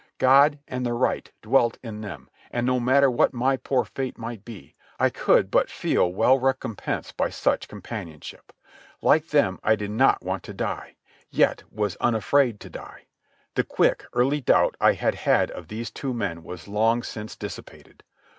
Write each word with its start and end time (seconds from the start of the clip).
God 0.17 0.57
and 0.67 0.83
the 0.83 0.93
right 0.95 1.31
dwelt 1.43 1.77
in 1.83 2.01
them 2.01 2.27
and 2.49 2.65
no 2.65 2.79
matter 2.79 3.07
what 3.11 3.35
my 3.35 3.55
poor 3.55 3.85
fate 3.85 4.17
might 4.17 4.43
be, 4.43 4.73
I 4.99 5.11
could 5.11 5.51
but 5.51 5.69
feel 5.69 6.11
well 6.11 6.39
recompensed 6.39 7.15
by 7.15 7.29
such 7.29 7.67
companionship. 7.67 8.51
Like 8.99 9.27
them 9.27 9.59
I 9.63 9.75
did 9.75 9.91
not 9.91 10.23
want 10.23 10.41
to 10.45 10.55
die, 10.55 10.95
yet 11.29 11.61
was 11.69 11.97
unafraid 11.97 12.59
to 12.61 12.69
die. 12.71 13.05
The 13.53 13.63
quick, 13.63 14.05
early 14.13 14.41
doubt 14.41 14.75
I 14.81 14.93
had 14.93 15.13
had 15.13 15.51
of 15.51 15.67
these 15.67 15.91
two 15.91 16.15
men 16.15 16.41
was 16.43 16.67
long 16.67 17.03
since 17.03 17.35
dissipated. 17.35 18.01